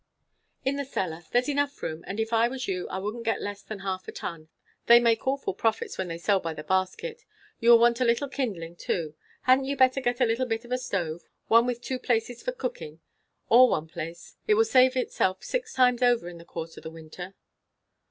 "In 0.65 0.77
the 0.77 0.83
cellar. 0.83 1.21
There's 1.31 1.47
room 1.47 1.59
enough. 1.59 1.81
And 1.83 2.19
if 2.19 2.33
I 2.33 2.47
was 2.47 2.67
you, 2.67 2.89
I 2.89 2.97
wouldn't 2.97 3.23
get 3.23 3.39
less 3.39 3.61
than 3.61 3.81
half 3.81 4.07
a 4.07 4.11
ton. 4.11 4.49
They 4.87 4.99
make 4.99 5.27
awful 5.27 5.53
profits 5.53 5.95
when 5.99 6.07
they 6.07 6.17
sell 6.17 6.39
by 6.39 6.55
the 6.55 6.63
basket. 6.63 7.23
You 7.59 7.69
will 7.69 7.77
want 7.77 8.01
a 8.01 8.03
little 8.03 8.27
kindling 8.27 8.77
too. 8.77 9.13
Hadn't 9.43 9.65
you 9.65 9.77
better 9.77 10.01
get 10.01 10.19
a 10.19 10.25
little 10.25 10.47
bit 10.47 10.65
of 10.65 10.71
a 10.71 10.79
stove? 10.79 11.29
one 11.49 11.67
with 11.67 11.81
two 11.83 11.99
places 11.99 12.41
for 12.41 12.51
cooking; 12.51 12.99
or 13.47 13.69
one 13.69 13.87
place. 13.87 14.37
It 14.47 14.55
will 14.55 14.65
save 14.65 14.95
itself 14.95 15.43
six 15.43 15.75
times 15.75 16.01
over 16.01 16.27
in 16.27 16.39
the 16.39 16.45
course 16.45 16.77
of 16.77 16.81
the 16.83 16.89
winter." 16.89 17.35